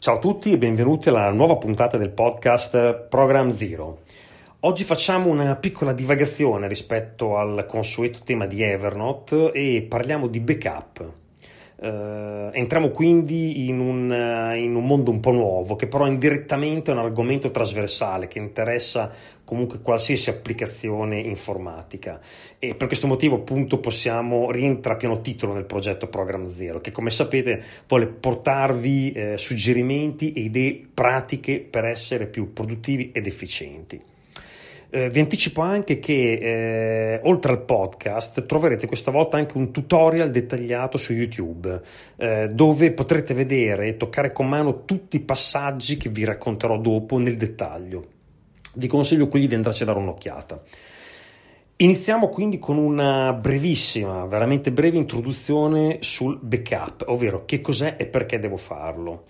Ciao 0.00 0.14
a 0.14 0.18
tutti 0.20 0.52
e 0.52 0.58
benvenuti 0.58 1.08
alla 1.08 1.32
nuova 1.32 1.56
puntata 1.56 1.96
del 1.96 2.10
podcast 2.10 3.08
Program 3.08 3.50
Zero. 3.50 4.02
Oggi 4.60 4.84
facciamo 4.84 5.28
una 5.28 5.56
piccola 5.56 5.92
divagazione 5.92 6.68
rispetto 6.68 7.36
al 7.36 7.66
consueto 7.66 8.20
tema 8.22 8.46
di 8.46 8.62
Evernote 8.62 9.50
e 9.50 9.84
parliamo 9.88 10.28
di 10.28 10.38
backup. 10.38 11.12
Uh, 11.80 12.50
entriamo 12.50 12.88
quindi 12.88 13.68
in 13.68 13.78
un, 13.78 14.10
uh, 14.10 14.56
in 14.56 14.74
un, 14.74 14.84
mondo 14.84 15.12
un 15.12 15.20
po' 15.20 15.30
nuovo 15.30 15.76
che 15.76 15.86
però 15.86 16.08
indirettamente 16.08 16.90
è 16.90 16.94
un 16.94 16.98
argomento 16.98 17.52
trasversale 17.52 18.26
che 18.26 18.40
interessa 18.40 19.12
comunque 19.44 19.78
qualsiasi 19.80 20.28
applicazione 20.28 21.20
informatica 21.20 22.18
e 22.58 22.74
per 22.74 22.88
questo 22.88 23.06
motivo 23.06 23.36
appunto 23.36 23.78
possiamo 23.78 24.50
rientrare 24.50 24.96
a 24.96 24.98
pieno 24.98 25.20
titolo 25.20 25.52
nel 25.52 25.66
progetto 25.66 26.08
Program 26.08 26.46
Zero 26.46 26.80
che 26.80 26.90
come 26.90 27.10
sapete 27.10 27.62
vuole 27.86 28.08
portarvi 28.08 29.12
eh, 29.12 29.38
suggerimenti 29.38 30.32
e 30.32 30.40
idee 30.40 30.84
pratiche 30.92 31.60
per 31.60 31.84
essere 31.84 32.26
più 32.26 32.52
produttivi 32.52 33.12
ed 33.12 33.28
efficienti. 33.28 34.02
Eh, 34.90 35.10
vi 35.10 35.20
anticipo 35.20 35.60
anche 35.60 35.98
che 35.98 36.32
eh, 37.14 37.20
oltre 37.24 37.52
al 37.52 37.62
podcast 37.62 38.46
troverete 38.46 38.86
questa 38.86 39.10
volta 39.10 39.36
anche 39.36 39.58
un 39.58 39.70
tutorial 39.70 40.30
dettagliato 40.30 40.96
su 40.96 41.12
YouTube 41.12 41.80
eh, 42.16 42.48
dove 42.48 42.92
potrete 42.92 43.34
vedere 43.34 43.88
e 43.88 43.96
toccare 43.98 44.32
con 44.32 44.48
mano 44.48 44.84
tutti 44.86 45.16
i 45.16 45.20
passaggi 45.20 45.98
che 45.98 46.08
vi 46.08 46.24
racconterò 46.24 46.78
dopo 46.78 47.18
nel 47.18 47.36
dettaglio. 47.36 48.06
Vi 48.74 48.86
consiglio 48.86 49.28
quindi 49.28 49.48
di 49.48 49.54
andarci 49.56 49.82
a 49.82 49.86
dare 49.86 49.98
un'occhiata. 49.98 50.62
Iniziamo 51.80 52.28
quindi 52.28 52.58
con 52.58 52.76
una 52.76 53.32
brevissima, 53.32 54.24
veramente 54.24 54.72
breve 54.72 54.96
introduzione 54.96 55.98
sul 56.00 56.36
backup, 56.40 57.04
ovvero 57.06 57.44
che 57.44 57.60
cos'è 57.60 57.94
e 57.98 58.06
perché 58.06 58.38
devo 58.38 58.56
farlo. 58.56 59.26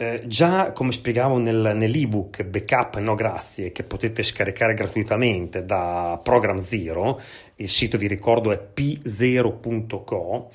Eh, 0.00 0.22
già 0.24 0.72
come 0.72 0.92
spiegavo 0.92 1.36
nel, 1.36 1.72
nell'ebook 1.74 2.42
Backup 2.44 2.96
No 3.00 3.14
Grazie 3.14 3.70
che 3.70 3.82
potete 3.82 4.22
scaricare 4.22 4.72
gratuitamente 4.72 5.66
da 5.66 6.18
Program 6.22 6.60
Zero, 6.60 7.20
il 7.56 7.68
sito 7.68 7.98
vi 7.98 8.06
ricordo 8.06 8.50
è 8.50 8.58
p0.co, 8.74 10.50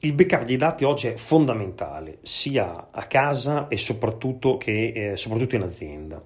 il 0.00 0.12
backup 0.12 0.44
dei 0.44 0.58
dati 0.58 0.84
oggi 0.84 1.06
è 1.06 1.14
fondamentale 1.14 2.18
sia 2.20 2.88
a 2.90 3.04
casa 3.04 3.68
e 3.68 3.78
soprattutto, 3.78 4.58
che, 4.58 4.92
eh, 4.94 5.16
soprattutto 5.16 5.56
in 5.56 5.62
azienda. 5.62 6.22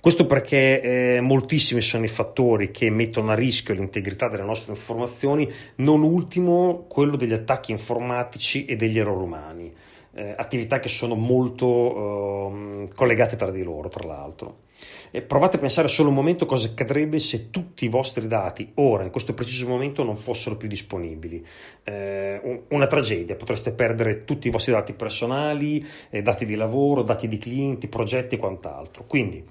Questo 0.00 0.26
perché 0.26 0.80
eh, 0.80 1.20
moltissimi 1.20 1.80
sono 1.80 2.02
i 2.02 2.08
fattori 2.08 2.72
che 2.72 2.90
mettono 2.90 3.30
a 3.30 3.36
rischio 3.36 3.74
l'integrità 3.74 4.26
delle 4.26 4.42
nostre 4.42 4.72
informazioni, 4.72 5.48
non 5.76 6.02
ultimo 6.02 6.86
quello 6.88 7.14
degli 7.14 7.32
attacchi 7.32 7.70
informatici 7.70 8.64
e 8.64 8.74
degli 8.74 8.98
errori 8.98 9.22
umani 9.22 9.72
eh, 10.14 10.34
attività 10.36 10.80
che 10.80 10.88
sono 10.88 11.14
molto 11.14 12.86
eh, 12.86 12.88
collegate 12.94 13.36
tra 13.36 13.50
di 13.50 13.62
loro, 13.62 13.88
tra 13.88 14.06
l'altro. 14.06 14.66
E 15.10 15.22
provate 15.22 15.56
a 15.56 15.60
pensare 15.60 15.88
solo 15.88 16.10
un 16.10 16.14
momento 16.14 16.46
cosa 16.46 16.68
accadrebbe 16.68 17.18
se 17.18 17.50
tutti 17.50 17.84
i 17.84 17.88
vostri 17.88 18.26
dati 18.28 18.70
ora, 18.74 19.04
in 19.04 19.10
questo 19.10 19.34
preciso 19.34 19.66
momento, 19.66 20.04
non 20.04 20.16
fossero 20.16 20.56
più 20.56 20.68
disponibili. 20.68 21.44
Eh, 21.82 22.62
una 22.68 22.86
tragedia, 22.86 23.34
potreste 23.34 23.72
perdere 23.72 24.24
tutti 24.24 24.48
i 24.48 24.50
vostri 24.50 24.72
dati 24.72 24.92
personali, 24.92 25.84
eh, 26.10 26.22
dati 26.22 26.44
di 26.44 26.54
lavoro, 26.54 27.02
dati 27.02 27.26
di 27.26 27.38
clienti, 27.38 27.88
progetti 27.88 28.36
e 28.36 28.38
quant'altro. 28.38 29.04
Quindi, 29.06 29.44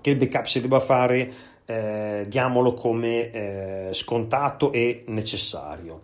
che 0.00 0.10
il 0.10 0.16
backup 0.16 0.46
si 0.46 0.60
debba 0.60 0.80
fare, 0.80 1.32
eh, 1.64 2.24
diamolo 2.26 2.74
come 2.74 3.30
eh, 3.30 3.88
scontato 3.92 4.72
e 4.72 5.04
necessario. 5.06 6.02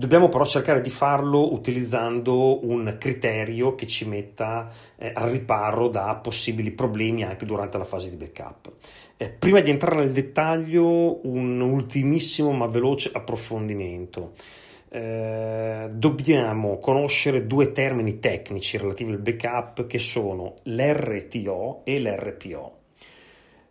Dobbiamo 0.00 0.30
però 0.30 0.46
cercare 0.46 0.80
di 0.80 0.88
farlo 0.88 1.52
utilizzando 1.52 2.66
un 2.66 2.96
criterio 2.98 3.74
che 3.74 3.86
ci 3.86 4.08
metta 4.08 4.70
eh, 4.96 5.12
al 5.14 5.28
riparo 5.28 5.88
da 5.88 6.18
possibili 6.22 6.70
problemi 6.70 7.22
anche 7.22 7.44
durante 7.44 7.76
la 7.76 7.84
fase 7.84 8.08
di 8.08 8.16
backup. 8.16 8.72
Eh, 9.18 9.28
prima 9.28 9.60
di 9.60 9.68
entrare 9.68 9.96
nel 9.96 10.12
dettaglio, 10.12 11.18
un 11.26 11.60
ultimissimo 11.60 12.50
ma 12.52 12.66
veloce 12.66 13.10
approfondimento. 13.12 14.32
Eh, 14.88 15.90
dobbiamo 15.92 16.78
conoscere 16.78 17.46
due 17.46 17.70
termini 17.70 18.18
tecnici 18.20 18.78
relativi 18.78 19.12
al 19.12 19.18
backup 19.18 19.86
che 19.86 19.98
sono 19.98 20.54
l'RTO 20.62 21.82
e 21.84 22.00
l'RPO. 22.00 22.79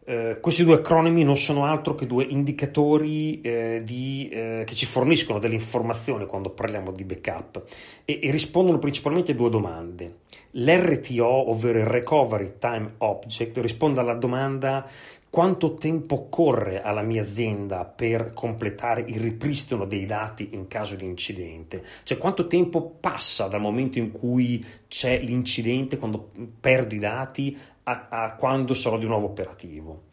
Eh, 0.09 0.39
questi 0.41 0.63
due 0.63 0.73
acronimi 0.73 1.23
non 1.23 1.37
sono 1.37 1.65
altro 1.65 1.93
che 1.93 2.07
due 2.07 2.23
indicatori 2.23 3.41
eh, 3.41 3.81
di, 3.85 4.27
eh, 4.29 4.63
che 4.65 4.73
ci 4.73 4.87
forniscono 4.87 5.37
delle 5.37 5.53
informazioni 5.53 6.25
quando 6.25 6.49
parliamo 6.49 6.89
di 6.91 7.03
backup 7.03 7.61
e, 8.05 8.19
e, 8.19 8.31
rispondono 8.31 8.79
principalmente 8.79 9.33
a 9.33 9.35
due 9.35 9.51
domande. 9.51 10.21
L'RTO, 10.53 11.51
ovvero 11.51 11.77
il 11.77 11.85
Recovery 11.85 12.53
Time 12.57 12.93
Object, 12.97 13.59
risponde 13.59 13.99
alla 13.99 14.15
domanda 14.15 14.89
quanto 15.29 15.75
tempo 15.75 16.15
occorre 16.15 16.81
alla 16.81 17.03
mia 17.03 17.21
azienda 17.21 17.85
per 17.85 18.33
completare 18.33 19.01
il 19.01 19.19
ripristino 19.19 19.85
dei 19.85 20.05
dati 20.05 20.49
in 20.53 20.67
caso 20.67 20.95
di 20.95 21.05
incidente? 21.05 21.83
Cioè 22.03 22.17
quanto 22.17 22.47
tempo 22.47 22.81
passa 22.99 23.47
dal 23.47 23.61
momento 23.61 23.99
in 23.99 24.11
cui 24.11 24.65
c'è 24.87 25.19
l'incidente, 25.19 25.97
quando 25.97 26.31
perdo 26.59 26.95
i 26.95 26.99
dati, 26.99 27.57
a, 27.83 28.07
a 28.09 28.33
quando 28.33 28.73
sarò 28.73 28.97
di 28.97 29.05
nuovo 29.05 29.27
operativo. 29.27 30.07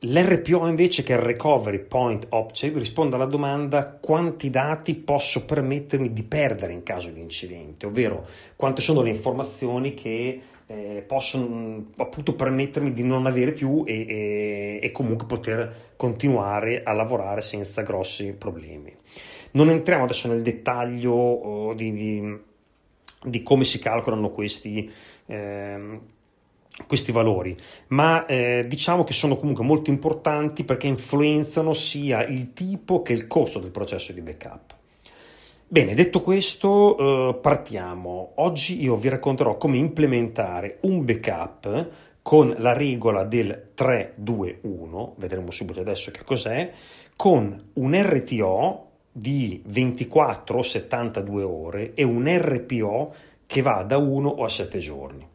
L'RPO 0.00 0.66
invece, 0.66 1.02
che 1.02 1.14
è 1.14 1.16
il 1.16 1.22
Recovery 1.22 1.78
Point 1.78 2.26
Object, 2.28 2.76
risponde 2.76 3.14
alla 3.14 3.24
domanda 3.24 3.86
quanti 3.86 4.50
dati 4.50 4.94
posso 4.94 5.46
permettermi 5.46 6.12
di 6.12 6.22
perdere 6.24 6.74
in 6.74 6.82
caso 6.82 7.08
di 7.08 7.20
incidente, 7.20 7.86
ovvero 7.86 8.26
quante 8.54 8.82
sono 8.82 9.00
le 9.00 9.08
informazioni 9.08 9.94
che 9.94 10.40
eh, 10.66 11.04
possono 11.06 11.86
appunto 11.96 12.34
permettermi 12.34 12.92
di 12.92 13.02
non 13.02 13.26
avere 13.26 13.52
più 13.52 13.84
e, 13.86 14.06
e, 14.06 14.78
e, 14.82 14.92
comunque 14.92 15.26
poter 15.26 15.92
continuare 15.96 16.82
a 16.82 16.92
lavorare 16.92 17.40
senza 17.40 17.82
grossi 17.82 18.34
problemi. 18.34 18.94
Non 19.52 19.70
entriamo 19.70 20.04
adesso 20.04 20.28
nel 20.28 20.42
dettaglio 20.42 21.12
oh, 21.12 21.74
di, 21.74 21.92
di, 21.92 22.38
di, 23.22 23.42
come 23.42 23.64
si 23.64 23.78
calcolano 23.78 24.30
questi. 24.30 24.90
Eh, 25.26 26.00
questi 26.86 27.12
valori, 27.12 27.56
ma 27.88 28.26
eh, 28.26 28.64
diciamo 28.66 29.04
che 29.04 29.12
sono 29.12 29.36
comunque 29.36 29.64
molto 29.64 29.90
importanti 29.90 30.64
perché 30.64 30.86
influenzano 30.86 31.72
sia 31.72 32.24
il 32.24 32.52
tipo 32.52 33.02
che 33.02 33.12
il 33.12 33.26
costo 33.26 33.60
del 33.60 33.70
processo 33.70 34.12
di 34.12 34.20
backup. 34.20 34.74
Bene, 35.66 35.94
detto 35.94 36.20
questo, 36.20 36.96
eh, 37.30 37.34
partiamo. 37.40 38.32
Oggi 38.36 38.82
io 38.82 38.96
vi 38.96 39.08
racconterò 39.08 39.56
come 39.56 39.76
implementare 39.76 40.78
un 40.82 41.04
backup 41.04 41.88
con 42.22 42.54
la 42.58 42.72
regola 42.72 43.24
del 43.24 43.70
3-2-1, 43.76 45.12
vedremo 45.16 45.50
subito 45.50 45.80
adesso 45.80 46.10
che 46.10 46.24
cos'è, 46.24 46.72
con 47.16 47.70
un 47.74 48.02
RTO 48.02 48.88
di 49.12 49.62
24 49.66 50.58
o 50.58 50.62
72 50.62 51.42
ore 51.42 51.92
e 51.94 52.02
un 52.02 52.26
RPO 52.26 53.14
che 53.46 53.62
va 53.62 53.82
da 53.82 53.96
1 53.96 54.28
o 54.28 54.44
a 54.44 54.48
7 54.48 54.78
giorni. 54.78 55.32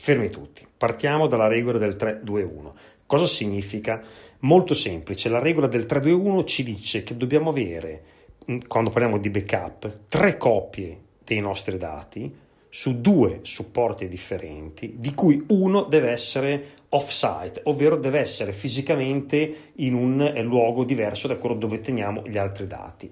Fermi 0.00 0.30
tutti. 0.30 0.66
Partiamo 0.76 1.26
dalla 1.26 1.48
regola 1.48 1.76
del 1.76 1.96
3-2-1. 1.96 2.72
Cosa 3.04 3.26
significa? 3.26 4.00
Molto 4.40 4.72
semplice. 4.72 5.28
La 5.28 5.40
regola 5.40 5.66
del 5.66 5.86
3-2-1 5.86 6.46
ci 6.46 6.62
dice 6.62 7.02
che 7.02 7.16
dobbiamo 7.16 7.50
avere, 7.50 8.02
mm, 8.50 8.58
quando 8.68 8.90
parliamo 8.90 9.18
di 9.18 9.28
backup, 9.28 10.08
tre 10.08 10.36
copie 10.36 10.98
dei 11.24 11.40
nostri 11.40 11.76
dati 11.76 12.32
su 12.70 13.00
due 13.00 13.40
supporti 13.42 14.08
differenti, 14.08 14.94
di 14.98 15.14
cui 15.14 15.44
uno 15.48 15.82
deve 15.82 16.10
essere 16.10 16.66
off-site, 16.90 17.62
ovvero 17.64 17.96
deve 17.96 18.20
essere 18.20 18.52
fisicamente 18.52 19.72
in 19.76 19.94
un 19.94 20.22
eh, 20.22 20.42
luogo 20.42 20.84
diverso 20.84 21.26
da 21.26 21.36
quello 21.36 21.56
dove 21.56 21.80
teniamo 21.80 22.22
gli 22.24 22.38
altri 22.38 22.66
dati. 22.66 23.10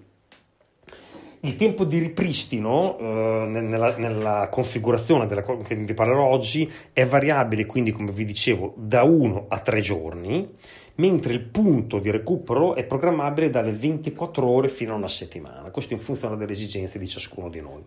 Il 1.40 1.56
tempo 1.56 1.84
di 1.84 1.98
ripristino 1.98 2.98
eh, 2.98 3.46
nella, 3.46 3.96
nella, 3.96 4.48
configurazione 4.50 5.26
della 5.26 5.42
che 5.42 5.74
vi 5.74 5.94
parlerò 5.94 6.24
oggi 6.24 6.70
è 6.92 7.04
variabile, 7.04 7.66
quindi 7.66 7.92
come 7.92 8.10
vi 8.10 8.24
dicevo, 8.24 8.74
da 8.76 9.02
1 9.02 9.46
a 9.48 9.58
3 9.58 9.80
giorni, 9.80 10.48
mentre 10.96 11.32
il 11.32 11.42
punto 11.42 11.98
di 11.98 12.10
recupero 12.10 12.74
è 12.74 12.84
programmabile 12.84 13.50
dalle 13.50 13.72
24 13.72 14.46
ore 14.46 14.68
fino 14.68 14.94
a 14.94 14.96
una 14.96 15.08
settimana, 15.08 15.70
questo 15.70 15.92
in 15.92 15.98
funzione 15.98 16.36
delle 16.36 16.52
esigenze 16.52 16.98
di 16.98 17.06
ciascuno 17.06 17.48
di 17.48 17.60
noi. 17.60 17.84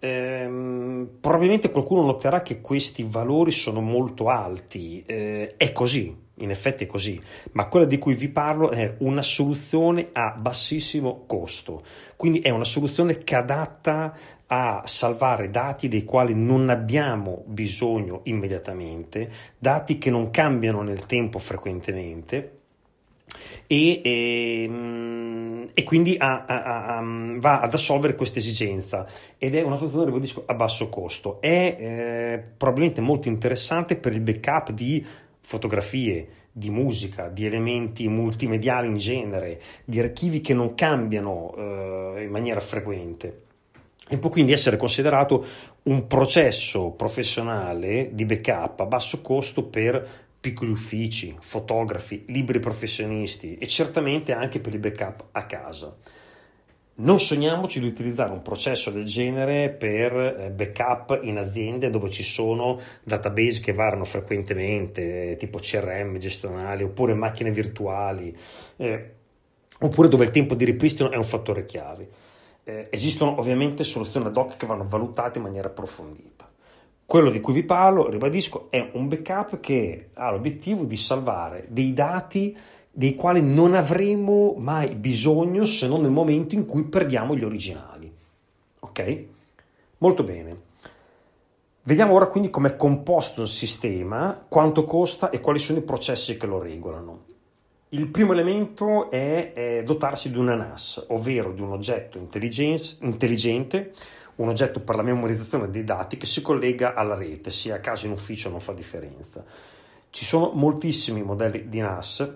Ehm, 0.00 1.16
probabilmente 1.20 1.70
qualcuno 1.70 2.02
noterà 2.02 2.42
che 2.42 2.60
questi 2.60 3.06
valori 3.08 3.52
sono 3.52 3.80
molto 3.80 4.28
alti, 4.28 5.02
eh, 5.06 5.54
è 5.56 5.72
così, 5.72 6.23
in 6.36 6.50
effetti 6.50 6.84
è 6.84 6.86
così, 6.86 7.20
ma 7.52 7.66
quella 7.68 7.86
di 7.86 7.98
cui 7.98 8.14
vi 8.14 8.28
parlo 8.28 8.70
è 8.70 8.94
una 8.98 9.22
soluzione 9.22 10.08
a 10.12 10.34
bassissimo 10.38 11.24
costo, 11.26 11.82
quindi 12.16 12.40
è 12.40 12.50
una 12.50 12.64
soluzione 12.64 13.18
che 13.18 13.36
adatta 13.36 14.16
a 14.46 14.82
salvare 14.84 15.50
dati 15.50 15.88
dei 15.88 16.04
quali 16.04 16.34
non 16.34 16.68
abbiamo 16.68 17.44
bisogno 17.46 18.20
immediatamente, 18.24 19.30
dati 19.58 19.98
che 19.98 20.10
non 20.10 20.30
cambiano 20.30 20.82
nel 20.82 21.06
tempo 21.06 21.38
frequentemente 21.38 22.58
e, 23.66 24.00
e, 24.02 24.64
ehm, 24.64 25.70
e 25.74 25.82
quindi 25.82 26.16
a, 26.18 26.44
a, 26.44 26.96
a, 26.96 27.02
va 27.38 27.60
ad 27.60 27.72
assolvere 27.72 28.14
questa 28.14 28.38
esigenza. 28.38 29.06
Ed 29.38 29.54
è 29.54 29.62
una 29.62 29.76
soluzione 29.76 30.12
a 30.46 30.54
basso 30.54 30.88
costo. 30.88 31.40
È 31.40 31.48
eh, 31.48 32.44
probabilmente 32.56 33.00
molto 33.00 33.28
interessante 33.28 33.96
per 33.96 34.12
il 34.12 34.20
backup 34.20 34.70
di 34.70 35.04
fotografie 35.44 36.28
di 36.50 36.70
musica, 36.70 37.28
di 37.28 37.44
elementi 37.44 38.08
multimediali 38.08 38.88
in 38.88 38.96
genere, 38.96 39.60
di 39.84 40.00
archivi 40.00 40.40
che 40.40 40.54
non 40.54 40.74
cambiano 40.74 41.54
eh, 41.56 42.22
in 42.24 42.30
maniera 42.30 42.60
frequente 42.60 43.42
e 44.08 44.18
può 44.18 44.30
quindi 44.30 44.52
essere 44.52 44.76
considerato 44.76 45.44
un 45.84 46.06
processo 46.06 46.90
professionale 46.90 48.10
di 48.12 48.24
backup 48.24 48.80
a 48.80 48.86
basso 48.86 49.20
costo 49.22 49.64
per 49.64 50.06
piccoli 50.40 50.70
uffici, 50.70 51.34
fotografi, 51.40 52.24
libri 52.28 52.60
professionisti 52.60 53.56
e 53.56 53.66
certamente 53.66 54.32
anche 54.32 54.60
per 54.60 54.74
il 54.74 54.80
backup 54.80 55.28
a 55.32 55.46
casa. 55.46 55.96
Non 56.96 57.18
sogniamoci 57.18 57.80
di 57.80 57.86
utilizzare 57.86 58.30
un 58.30 58.42
processo 58.42 58.90
del 58.92 59.04
genere 59.04 59.68
per 59.68 60.16
eh, 60.16 60.50
backup 60.50 61.18
in 61.24 61.38
aziende 61.38 61.90
dove 61.90 62.08
ci 62.08 62.22
sono 62.22 62.78
database 63.02 63.60
che 63.60 63.72
variano 63.72 64.04
frequentemente, 64.04 65.34
tipo 65.36 65.58
CRM 65.58 66.18
gestionali 66.18 66.84
oppure 66.84 67.14
macchine 67.14 67.50
virtuali, 67.50 68.32
eh, 68.76 69.10
oppure 69.80 70.06
dove 70.06 70.26
il 70.26 70.30
tempo 70.30 70.54
di 70.54 70.64
ripristino 70.64 71.10
è 71.10 71.16
un 71.16 71.24
fattore 71.24 71.64
chiave. 71.64 72.08
Eh, 72.62 72.86
esistono 72.90 73.40
ovviamente 73.40 73.82
soluzioni 73.82 74.26
ad 74.26 74.36
hoc 74.36 74.56
che 74.56 74.66
vanno 74.66 74.86
valutate 74.86 75.38
in 75.38 75.44
maniera 75.44 75.66
approfondita. 75.66 76.48
Quello 77.04 77.30
di 77.30 77.40
cui 77.40 77.54
vi 77.54 77.64
parlo, 77.64 78.08
ribadisco, 78.08 78.68
è 78.70 78.90
un 78.92 79.08
backup 79.08 79.58
che 79.58 80.10
ha 80.14 80.30
l'obiettivo 80.30 80.84
di 80.84 80.96
salvare 80.96 81.66
dei 81.68 81.92
dati 81.92 82.56
dei 82.96 83.16
quali 83.16 83.42
non 83.42 83.74
avremo 83.74 84.54
mai 84.56 84.94
bisogno 84.94 85.64
se 85.64 85.88
non 85.88 86.00
nel 86.00 86.12
momento 86.12 86.54
in 86.54 86.64
cui 86.64 86.84
perdiamo 86.84 87.34
gli 87.36 87.42
originali. 87.42 88.10
Ok? 88.78 89.24
Molto 89.98 90.22
bene. 90.22 90.62
Vediamo 91.82 92.14
ora 92.14 92.26
quindi 92.26 92.50
come 92.50 92.68
è 92.68 92.76
composto 92.76 93.42
il 93.42 93.48
sistema, 93.48 94.46
quanto 94.48 94.84
costa 94.84 95.30
e 95.30 95.40
quali 95.40 95.58
sono 95.58 95.78
i 95.78 95.82
processi 95.82 96.36
che 96.36 96.46
lo 96.46 96.60
regolano. 96.60 97.32
Il 97.90 98.08
primo 98.08 98.32
elemento 98.32 99.10
è, 99.10 99.52
è 99.52 99.82
dotarsi 99.84 100.30
di 100.30 100.38
una 100.38 100.54
NAS, 100.54 101.04
ovvero 101.08 101.52
di 101.52 101.60
un 101.60 101.72
oggetto 101.72 102.16
intelligente 102.18 103.92
un 104.36 104.48
oggetto 104.48 104.80
per 104.80 104.96
la 104.96 105.02
memorizzazione 105.02 105.70
dei 105.70 105.84
dati 105.84 106.16
che 106.16 106.26
si 106.26 106.42
collega 106.42 106.94
alla 106.94 107.14
rete, 107.14 107.50
sia 107.50 107.76
a 107.76 107.80
casa 107.80 108.06
in 108.06 108.12
ufficio 108.12 108.48
non 108.48 108.60
fa 108.60 108.72
differenza. 108.72 109.44
Ci 110.10 110.24
sono 110.24 110.50
moltissimi 110.54 111.22
modelli 111.22 111.68
di 111.68 111.80
NAS. 111.80 112.34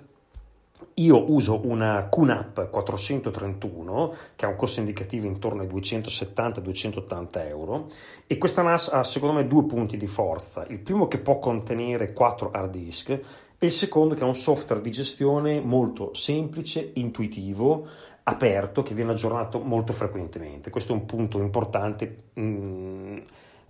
Io 0.95 1.33
uso 1.33 1.61
una 1.65 2.09
QNAP 2.09 2.71
431 2.71 4.15
che 4.37 4.45
ha 4.45 4.49
un 4.49 4.57
costo 4.57 4.81
indicativo 4.81 5.27
intorno 5.27 5.63
ai 5.63 5.69
270-280 5.69 7.47
euro 7.47 7.89
e 8.27 8.39
questa 8.39 8.63
NAS 8.63 8.89
ha 8.89 9.03
secondo 9.03 9.35
me 9.35 9.47
due 9.47 9.65
punti 9.65 9.97
di 9.97 10.07
forza. 10.07 10.65
Il 10.69 10.79
primo 10.79 11.09
che 11.09 11.19
può 11.19 11.39
contenere 11.39 12.13
4 12.13 12.51
hard 12.53 12.71
disk 12.71 13.09
e 13.11 13.67
il 13.67 13.73
secondo 13.73 14.15
che 14.15 14.21
è 14.21 14.25
un 14.25 14.37
software 14.37 14.81
di 14.81 14.91
gestione 14.91 15.61
molto 15.61 16.15
semplice, 16.15 16.93
intuitivo, 16.95 17.87
aperto 18.23 18.83
che 18.83 18.95
viene 18.95 19.13
aggiornato 19.13 19.59
molto 19.59 19.93
frequentemente. 19.93 20.71
Questo 20.71 20.93
è 20.93 20.97
un 20.97 21.07
punto 21.07 21.39
importante 21.41 22.25
mh, 22.35 22.41
mm, 22.41 23.19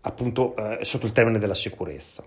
appunto 0.03 0.55
eh, 0.57 0.85
sotto 0.85 1.07
il 1.07 1.13
termine 1.13 1.39
della 1.39 1.55
sicurezza. 1.55 2.23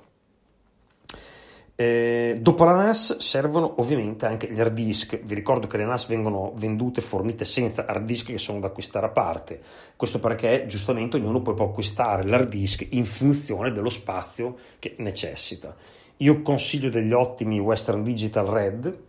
Eh, 1.81 2.38
dopo 2.39 2.63
la 2.63 2.75
NAS 2.75 3.18
servono 3.18 3.74
ovviamente 3.78 4.28
anche 4.28 4.48
gli 4.51 4.60
hard 4.60 4.72
disk. 4.72 5.19
Vi 5.19 5.33
ricordo 5.33 5.66
che 5.66 5.78
le 5.78 5.86
NAS 5.86 6.06
vengono 6.06 6.54
vendute 6.56 7.00
e 7.00 7.04
fornite 7.04 7.44
senza 7.44 7.88
hard 7.88 8.06
disk 8.06 8.28
che 8.28 8.38
sono 8.38 8.60
da 8.60 8.68
acquistare 8.68 9.07
a 9.07 9.10
parte. 9.10 9.60
Questo 9.95 10.19
perché 10.19 10.66
giustamente 10.68 11.18
ognuno 11.18 11.42
poi 11.42 11.56
può 11.56 11.66
acquistare 11.66 12.24
l'hard 12.24 12.50
disk 12.50 12.86
in 12.92 13.04
funzione 13.04 13.72
dello 13.72 13.89
spazio 13.89 14.57
che 14.78 14.94
necessita. 15.00 15.75
Io 16.18 16.44
consiglio 16.44 16.89
degli 16.92 17.13
ottimi 17.13 17.57
Western 17.57 18.04
Digital 18.04 18.45
Red 18.45 19.00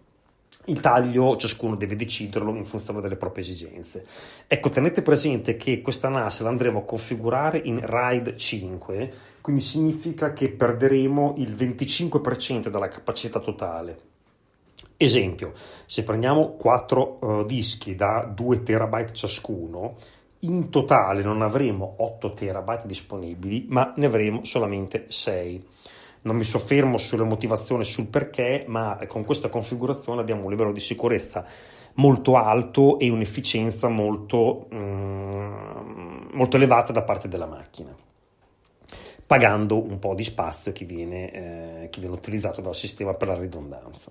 il 0.66 0.80
taglio 0.80 1.36
ciascuno 1.36 1.74
deve 1.74 1.96
deciderlo 1.96 2.54
in 2.54 2.64
funzione 2.64 3.00
delle 3.00 3.16
proprie 3.16 3.44
esigenze. 3.44 4.04
Ecco, 4.46 4.68
tenete 4.68 5.02
presente 5.02 5.56
che 5.56 5.80
questa 5.80 6.08
NAS 6.08 6.42
la 6.42 6.50
andremo 6.50 6.80
a 6.80 6.84
configurare 6.84 7.58
in 7.58 7.84
RAID 7.84 8.36
5, 8.36 9.12
quindi 9.40 9.62
significa 9.62 10.32
che 10.32 10.50
perderemo 10.50 11.34
il 11.38 11.52
25% 11.54 12.68
della 12.68 12.88
capacità 12.88 13.40
totale. 13.40 14.10
Esempio, 14.96 15.52
se 15.84 16.04
prendiamo 16.04 16.52
4 16.52 17.18
uh, 17.20 17.40
eh, 17.40 17.44
dischi 17.46 17.96
da 17.96 18.30
2 18.32 18.62
TB 18.62 19.10
ciascuno, 19.10 19.96
in 20.40 20.70
totale 20.70 21.22
non 21.22 21.42
avremo 21.42 21.94
8 21.98 22.32
TB 22.32 22.84
disponibili, 22.84 23.66
ma 23.68 23.92
ne 23.96 24.06
avremo 24.06 24.44
solamente 24.44 25.06
6 25.08 25.66
non 26.22 26.36
mi 26.36 26.44
soffermo 26.44 26.98
sulle 26.98 27.24
motivazioni, 27.24 27.84
sul 27.84 28.06
perché, 28.06 28.64
ma 28.68 28.98
con 29.06 29.24
questa 29.24 29.48
configurazione 29.48 30.20
abbiamo 30.20 30.44
un 30.44 30.50
livello 30.50 30.72
di 30.72 30.80
sicurezza 30.80 31.44
molto 31.94 32.36
alto 32.36 32.98
e 32.98 33.10
un'efficienza 33.10 33.88
molto, 33.88 34.68
mm, 34.72 36.28
molto 36.32 36.56
elevata 36.56 36.92
da 36.92 37.02
parte 37.02 37.28
della 37.28 37.46
macchina, 37.46 37.94
pagando 39.26 39.82
un 39.82 39.98
po' 39.98 40.14
di 40.14 40.24
spazio 40.24 40.72
che 40.72 40.84
viene, 40.84 41.30
eh, 41.30 41.88
che 41.90 42.00
viene 42.00 42.14
utilizzato 42.14 42.60
dal 42.60 42.74
sistema 42.74 43.14
per 43.14 43.28
la 43.28 43.38
ridondanza. 43.38 44.10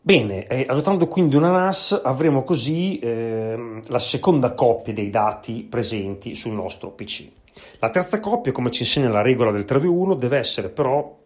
Bene, 0.00 0.46
eh, 0.46 0.64
adottando 0.66 1.06
quindi 1.08 1.36
una 1.36 1.50
NAS 1.50 2.00
avremo 2.02 2.44
così 2.44 2.98
eh, 2.98 3.80
la 3.88 3.98
seconda 3.98 4.52
coppia 4.52 4.94
dei 4.94 5.10
dati 5.10 5.66
presenti 5.68 6.34
sul 6.34 6.52
nostro 6.52 6.90
PC. 6.90 7.28
La 7.78 7.90
terza 7.90 8.20
coppia, 8.20 8.52
come 8.52 8.70
ci 8.70 8.82
insegna 8.82 9.08
la 9.08 9.22
regola 9.22 9.50
del 9.50 9.64
321, 9.64 10.14
deve 10.14 10.38
essere 10.38 10.68
però 10.68 11.16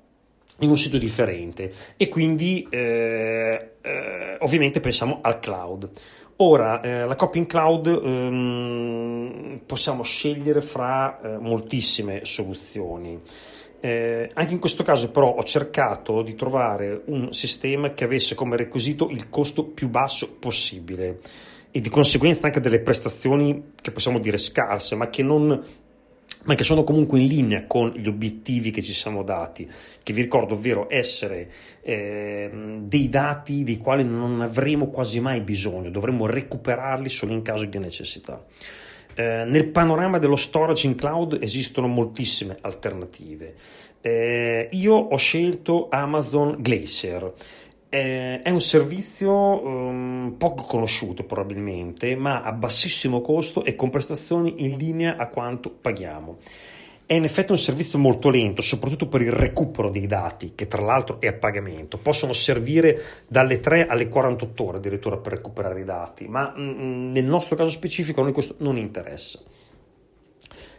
in 0.58 0.68
un 0.68 0.76
sito 0.76 0.98
differente 0.98 1.72
e 1.96 2.08
quindi 2.08 2.66
eh, 2.70 3.74
eh, 3.80 4.36
ovviamente 4.40 4.80
pensiamo 4.80 5.18
al 5.22 5.40
cloud. 5.40 5.90
Ora, 6.36 6.80
eh, 6.80 7.06
la 7.06 7.14
coppia 7.14 7.40
in 7.40 7.46
cloud 7.46 7.86
ehm, 7.86 9.60
possiamo 9.66 10.02
scegliere 10.02 10.60
fra 10.60 11.20
eh, 11.20 11.38
moltissime 11.38 12.24
soluzioni. 12.24 13.20
Eh, 13.80 14.30
anche 14.34 14.52
in 14.52 14.60
questo 14.60 14.84
caso 14.84 15.10
però 15.10 15.34
ho 15.34 15.42
cercato 15.42 16.22
di 16.22 16.36
trovare 16.36 17.02
un 17.06 17.32
sistema 17.32 17.94
che 17.94 18.04
avesse 18.04 18.36
come 18.36 18.56
requisito 18.56 19.08
il 19.10 19.28
costo 19.28 19.64
più 19.64 19.88
basso 19.88 20.36
possibile 20.38 21.18
e 21.72 21.80
di 21.80 21.88
conseguenza 21.88 22.46
anche 22.46 22.60
delle 22.60 22.80
prestazioni 22.80 23.72
che 23.80 23.90
possiamo 23.90 24.18
dire 24.18 24.38
scarse, 24.38 24.94
ma 24.94 25.08
che 25.08 25.22
non 25.22 25.60
ma 26.44 26.54
che 26.54 26.64
sono 26.64 26.84
comunque 26.84 27.20
in 27.20 27.26
linea 27.26 27.64
con 27.66 27.90
gli 27.90 28.08
obiettivi 28.08 28.70
che 28.70 28.82
ci 28.82 28.92
siamo 28.92 29.22
dati, 29.22 29.68
che 30.02 30.12
vi 30.12 30.22
ricordo, 30.22 30.54
ovvero 30.54 30.86
essere 30.88 31.50
eh, 31.82 32.50
dei 32.80 33.08
dati 33.08 33.64
dei 33.64 33.78
quali 33.78 34.04
non 34.04 34.40
avremo 34.40 34.88
quasi 34.88 35.20
mai 35.20 35.40
bisogno, 35.40 35.90
dovremmo 35.90 36.26
recuperarli 36.26 37.08
solo 37.08 37.32
in 37.32 37.42
caso 37.42 37.64
di 37.64 37.78
necessità. 37.78 38.44
Eh, 39.14 39.44
nel 39.44 39.68
panorama 39.68 40.18
dello 40.18 40.36
storage 40.36 40.86
in 40.86 40.94
cloud 40.94 41.38
esistono 41.40 41.86
moltissime 41.86 42.56
alternative. 42.62 43.54
Eh, 44.00 44.68
io 44.72 44.94
ho 44.94 45.16
scelto 45.16 45.88
Amazon 45.90 46.56
Glacier 46.58 47.32
è 47.92 48.48
un 48.48 48.62
servizio 48.62 49.32
um, 49.32 50.34
poco 50.38 50.64
conosciuto 50.64 51.24
probabilmente, 51.24 52.16
ma 52.16 52.40
a 52.40 52.50
bassissimo 52.52 53.20
costo 53.20 53.64
e 53.64 53.76
con 53.76 53.90
prestazioni 53.90 54.64
in 54.64 54.78
linea 54.78 55.16
a 55.16 55.26
quanto 55.26 55.68
paghiamo. 55.68 56.38
È 57.04 57.12
in 57.12 57.24
effetti 57.24 57.50
un 57.50 57.58
servizio 57.58 57.98
molto 57.98 58.30
lento, 58.30 58.62
soprattutto 58.62 59.08
per 59.08 59.20
il 59.20 59.32
recupero 59.32 59.90
dei 59.90 60.06
dati, 60.06 60.52
che 60.54 60.68
tra 60.68 60.80
l'altro 60.80 61.20
è 61.20 61.26
a 61.26 61.34
pagamento. 61.34 61.98
Possono 61.98 62.32
servire 62.32 62.98
dalle 63.28 63.60
3 63.60 63.86
alle 63.86 64.08
48 64.08 64.64
ore 64.64 64.76
addirittura 64.78 65.18
per 65.18 65.32
recuperare 65.34 65.80
i 65.80 65.84
dati, 65.84 66.26
ma 66.28 66.54
mm, 66.56 67.10
nel 67.10 67.24
nostro 67.24 67.56
caso 67.56 67.70
specifico 67.72 68.20
a 68.20 68.22
noi 68.22 68.32
questo 68.32 68.54
non 68.60 68.78
interessa. 68.78 69.38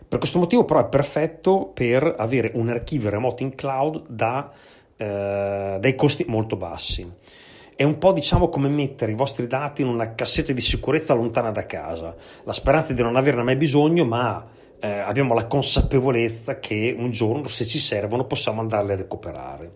Per 0.08 0.18
questo 0.18 0.40
motivo 0.40 0.66
però 0.66 0.80
è 0.80 0.90
perfetto 0.90 1.70
per 1.72 2.16
avere 2.18 2.50
un 2.56 2.70
archivio 2.70 3.12
remoto 3.12 3.44
in 3.44 3.54
cloud 3.54 4.08
da 4.08 4.52
eh, 5.04 5.78
dai 5.80 5.96
costi 5.96 6.26
molto 6.28 6.56
bassi. 6.56 7.08
È 7.76 7.84
un 7.84 7.98
po' 7.98 8.14
diciamo 8.14 8.50
come 8.50 8.70
mettere 8.70 9.12
i 9.12 9.16
vostri 9.16 9.48
dati 9.48 9.82
in 9.82 9.88
una 9.88 10.14
cassetta 10.14 10.54
di 10.54 10.62
sicurezza 10.62 11.14
lontana 11.14 11.52
da 11.52 11.66
casa. 11.66 12.16
La 12.44 12.54
speranza 12.54 12.94
di 12.94 13.02
non 13.02 13.16
averne 13.16 13.44
mai 13.44 13.56
bisogno, 13.56 14.06
ma 14.06 14.48
eh, 14.80 14.88
abbiamo 15.00 15.34
la 15.34 15.46
consapevolezza 15.48 16.60
che 16.60 16.96
un 16.98 17.12
giorno, 17.12 17.48
se 17.48 17.66
ci 17.66 17.80
servono, 17.80 18.26
possiamo 18.26 18.62
andarle 18.62 18.94
a 18.94 18.98
recuperare. 18.98 19.72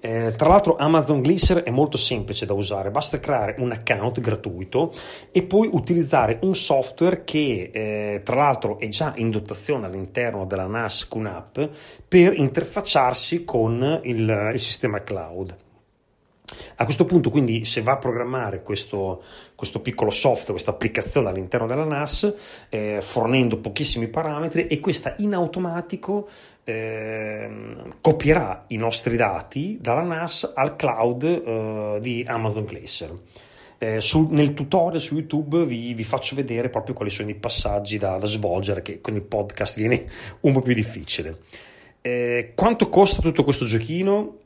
Eh, 0.00 0.32
tra 0.34 0.48
l'altro 0.48 0.76
Amazon 0.76 1.20
Glisser 1.20 1.58
è 1.62 1.70
molto 1.70 1.98
semplice 1.98 2.46
da 2.46 2.54
usare, 2.54 2.90
basta 2.90 3.20
creare 3.20 3.56
un 3.58 3.70
account 3.70 4.18
gratuito 4.20 4.92
e 5.30 5.42
poi 5.42 5.68
utilizzare 5.70 6.38
un 6.42 6.54
software 6.54 7.22
che 7.24 7.70
eh, 7.72 8.22
tra 8.24 8.36
l'altro 8.36 8.78
è 8.78 8.88
già 8.88 9.12
in 9.16 9.30
dotazione 9.30 9.86
all'interno 9.86 10.46
della 10.46 10.66
NAS 10.66 11.06
QNAP 11.06 11.68
per 12.08 12.32
interfacciarsi 12.32 13.44
con 13.44 14.00
il, 14.04 14.50
il 14.52 14.60
sistema 14.60 15.02
cloud. 15.02 15.54
A 16.76 16.84
questo 16.84 17.04
punto, 17.04 17.30
quindi, 17.30 17.64
se 17.64 17.82
va 17.82 17.92
a 17.92 17.96
programmare 17.96 18.62
questo, 18.62 19.22
questo 19.54 19.80
piccolo 19.80 20.10
software, 20.10 20.52
questa 20.52 20.70
applicazione 20.70 21.28
all'interno 21.28 21.66
della 21.66 21.84
NAS, 21.84 22.34
eh, 22.68 23.00
fornendo 23.00 23.58
pochissimi 23.58 24.08
parametri, 24.08 24.66
e 24.66 24.80
questa 24.80 25.14
in 25.18 25.34
automatico 25.34 26.28
eh, 26.64 27.50
copierà 28.00 28.64
i 28.68 28.76
nostri 28.76 29.16
dati 29.16 29.78
dalla 29.80 30.02
NAS 30.02 30.52
al 30.54 30.76
cloud 30.76 31.24
eh, 31.24 31.98
di 32.00 32.24
Amazon 32.26 32.64
Glacier. 32.64 33.18
Eh, 33.82 34.00
sul, 34.02 34.26
nel 34.28 34.52
tutorial 34.52 35.00
su 35.00 35.14
YouTube 35.14 35.64
vi, 35.64 35.94
vi, 35.94 36.04
faccio 36.04 36.36
vedere 36.36 36.68
proprio 36.68 36.94
quali 36.94 37.10
sono 37.10 37.30
i 37.30 37.34
passaggi 37.34 37.96
da, 37.96 38.18
da, 38.18 38.26
svolgere, 38.26 38.82
che 38.82 39.00
con 39.00 39.14
il 39.14 39.22
podcast 39.22 39.78
viene 39.78 40.04
un 40.40 40.52
po' 40.52 40.60
più 40.60 40.74
difficile. 40.74 41.38
Eh, 42.02 42.52
quanto 42.54 42.88
costa 42.90 43.22
tutto 43.22 43.42
questo 43.42 43.64
giochino? 43.64 44.36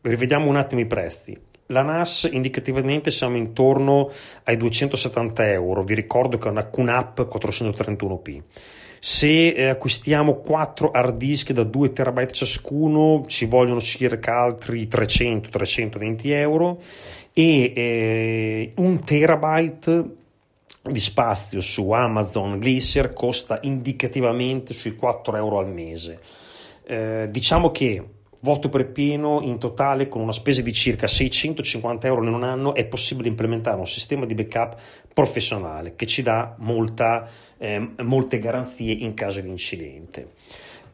Rivediamo 0.00 0.48
un 0.48 0.56
attimo 0.56 0.80
i 0.80 0.86
prezzi. 0.86 1.36
La 1.66 1.82
NAS 1.82 2.28
indicativamente 2.32 3.10
siamo 3.10 3.36
intorno 3.36 4.10
ai 4.44 4.56
270 4.56 5.50
euro, 5.50 5.82
vi 5.82 5.94
ricordo 5.94 6.38
che 6.38 6.48
è 6.48 6.50
una 6.50 6.66
QNAP 6.66 7.28
431p. 7.30 8.40
Se 9.00 9.48
eh, 9.48 9.68
acquistiamo 9.68 10.36
4 10.36 10.90
hard 10.90 11.16
disk 11.16 11.52
da 11.52 11.62
2 11.62 11.92
TB 11.92 12.30
ciascuno 12.30 13.22
ci 13.26 13.44
vogliono 13.44 13.80
circa 13.80 14.40
altri 14.40 14.88
300-320 14.88 16.18
euro 16.30 16.80
e 17.32 17.72
eh, 17.76 18.72
un 18.76 19.00
terabyte 19.04 20.04
di 20.82 20.98
spazio 20.98 21.60
su 21.60 21.90
Amazon 21.90 22.58
Glacier 22.58 23.12
costa 23.12 23.58
indicativamente 23.62 24.72
sui 24.72 24.96
4 24.96 25.36
euro 25.36 25.58
al 25.58 25.68
mese. 25.68 26.18
Eh, 26.84 27.28
diciamo 27.30 27.70
che 27.70 28.02
Voto 28.40 28.68
per 28.68 28.92
pieno 28.92 29.40
in 29.42 29.58
totale 29.58 30.06
con 30.06 30.22
una 30.22 30.32
spesa 30.32 30.62
di 30.62 30.72
circa 30.72 31.08
650 31.08 32.06
euro 32.06 32.22
in 32.22 32.32
un 32.32 32.44
anno 32.44 32.74
è 32.74 32.84
possibile 32.84 33.28
implementare 33.28 33.78
un 33.78 33.86
sistema 33.86 34.26
di 34.26 34.34
backup 34.34 34.80
professionale 35.12 35.94
che 35.96 36.06
ci 36.06 36.22
dà 36.22 36.54
molta, 36.58 37.28
eh, 37.56 37.94
molte 38.02 38.38
garanzie 38.38 38.92
in 38.92 39.14
caso 39.14 39.40
di 39.40 39.48
incidente. 39.48 40.34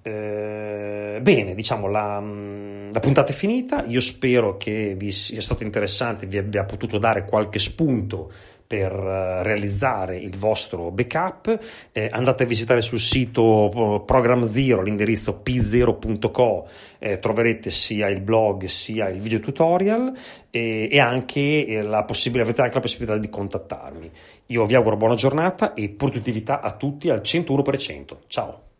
Eh, 0.07 1.19
bene, 1.23 1.55
diciamo 1.55 1.89
la, 1.89 2.21
la, 2.21 3.01
puntata 3.01 3.33
è 3.33 3.35
finita. 3.35 3.85
Io 3.87 4.01
spero 4.01 4.59
che 4.59 4.95
vi 4.99 5.13
sia 5.13 5.41
stato 5.41 5.65
interessante, 5.65 6.27
vi 6.27 6.37
abbia 6.37 6.65
potuto 6.65 6.99
dare 6.99 7.25
qualche 7.25 7.59
spunto 7.59 8.31
per 8.75 8.93
eh, 8.93 9.43
realizzare 9.45 10.16
il 10.16 10.37
vostro 10.37 10.90
backup. 10.90 11.59
Eh, 11.93 12.09
andate 12.11 12.43
a 12.43 12.47
visitare 12.47 12.83
sul 12.83 12.99
sito 12.99 13.71
eh, 13.71 14.04
Program 14.04 14.43
Zero, 14.43 14.83
l'indirizzo 14.83 15.40
p0.co, 15.45 16.66
eh, 16.99 17.21
troverete 17.21 17.71
sia 17.71 18.09
il 18.09 18.21
blog 18.21 18.64
sia 18.64 19.09
il 19.09 19.21
video 19.21 19.38
tutorial 19.38 20.12
e, 20.50 20.88
e 20.90 20.99
anche 20.99 21.83
la 21.83 22.02
possibilità, 22.02 22.49
avete 22.49 22.62
anche 22.62 22.75
la 22.75 22.81
possibilità 22.81 23.16
di 23.16 23.28
contattarmi. 23.28 24.11
Io 24.47 24.64
vi 24.64 24.75
auguro 24.75 24.97
buona 24.97 25.14
giornata 25.14 25.73
e 25.75 25.90
produttività 25.90 26.61
a 26.61 26.73
tutti 26.73 27.11
al 27.11 27.21
101%. 27.21 28.16
Ciao! 28.26 28.74